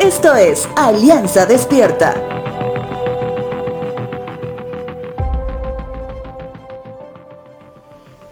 [0.00, 2.14] Esto es Alianza Despierta.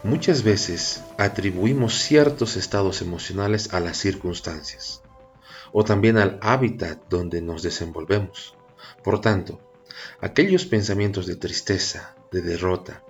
[0.02, 5.02] Muchas veces atribuimos ciertos estados emocionales a las circunstancias
[5.70, 8.57] o también al hábitat donde nos desenvolvemos.
[9.05, 9.61] Por tanto,
[10.23, 13.05] aquellos pensamientos de tristeza, de derrota,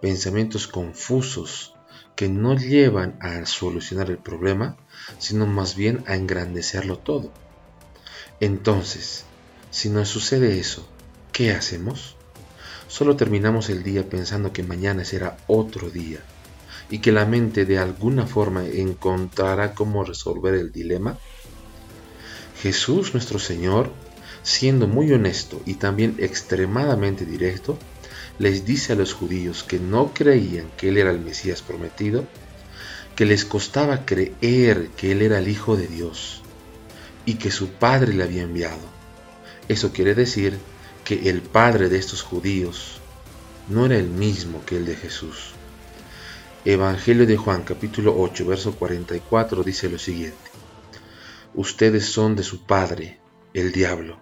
[0.00, 1.74] pensamientos confusos
[2.16, 4.78] que no llevan a solucionar el problema,
[5.18, 7.30] sino más bien a engrandecerlo todo.
[8.40, 9.24] Entonces,
[9.72, 10.86] si nos sucede eso,
[11.32, 12.14] ¿qué hacemos?
[12.86, 16.20] Solo terminamos el día pensando que mañana será otro día
[16.88, 21.18] y que la mente de alguna forma encontrará cómo resolver el dilema?
[22.62, 23.90] Jesús nuestro Señor,
[24.44, 27.76] siendo muy honesto y también extremadamente directo,
[28.38, 32.24] les dice a los judíos que no creían que Él era el Mesías prometido,
[33.16, 36.42] que les costaba creer que Él era el Hijo de Dios
[37.28, 38.88] y que su Padre le había enviado.
[39.68, 40.58] Eso quiere decir
[41.04, 43.02] que el Padre de estos judíos
[43.68, 45.50] no era el mismo que el de Jesús.
[46.64, 50.38] Evangelio de Juan capítulo 8 verso 44 dice lo siguiente.
[51.54, 53.20] Ustedes son de su padre,
[53.52, 54.18] el diablo,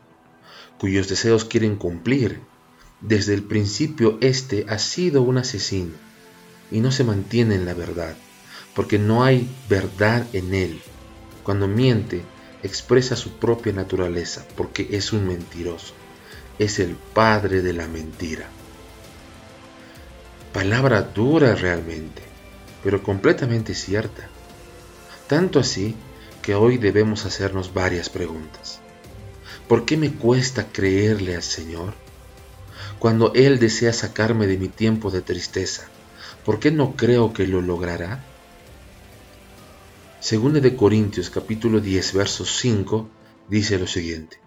[0.76, 2.40] cuyos deseos quieren cumplir.
[3.00, 5.92] Desde el principio éste ha sido un asesino
[6.72, 8.16] y no se mantiene en la verdad,
[8.74, 10.80] porque no hay verdad en él.
[11.44, 12.24] Cuando miente,
[12.66, 15.94] expresa su propia naturaleza porque es un mentiroso.
[16.58, 18.48] Es el padre de la mentira.
[20.52, 22.22] Palabra dura realmente,
[22.82, 24.28] pero completamente cierta.
[25.26, 25.94] Tanto así
[26.42, 28.80] que hoy debemos hacernos varias preguntas.
[29.68, 31.94] ¿Por qué me cuesta creerle al Señor?
[32.98, 35.88] Cuando Él desea sacarme de mi tiempo de tristeza,
[36.44, 38.24] ¿por qué no creo que lo logrará?
[40.28, 43.08] Según de Corintios capítulo 10 verso 5
[43.48, 44.40] dice lo siguiente.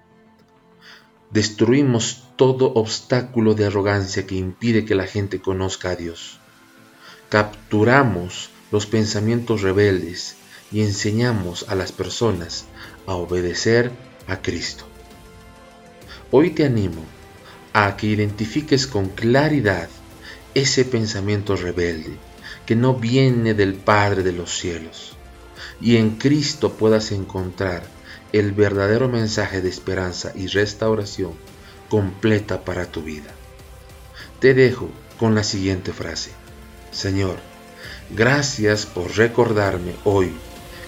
[1.32, 6.42] Destruimos todo obstáculo de arrogancia que impide que la gente conozca a Dios.
[7.30, 10.36] Capturamos los pensamientos rebeldes
[10.70, 12.66] y enseñamos a las personas
[13.06, 13.90] a obedecer
[14.28, 14.84] a Cristo.
[16.30, 17.06] Hoy te animo
[17.72, 19.88] a que identifiques con claridad
[20.54, 22.18] ese pensamiento rebelde
[22.66, 25.16] que no viene del Padre de los cielos
[25.82, 27.84] y en Cristo puedas encontrar
[28.32, 31.34] el verdadero mensaje de esperanza y restauración
[31.90, 33.32] completa para tu vida.
[34.40, 34.90] Te dejo
[35.20, 36.32] con la siguiente frase.
[36.92, 37.38] Señor,
[38.10, 40.32] gracias por recordarme hoy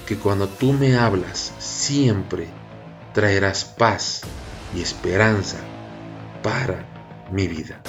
[0.07, 2.47] que cuando tú me hablas siempre
[3.13, 4.21] traerás paz
[4.75, 5.57] y esperanza
[6.43, 6.85] para
[7.31, 7.81] mi vida.